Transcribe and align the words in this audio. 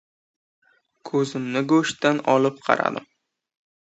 Ko‘zimni 1.09 1.61
go‘shtdan 1.73 2.21
olib 2.35 2.57
qaradim. 2.69 3.05